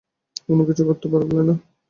[0.49, 1.55] অন্য কিছু পরতে পারলে না?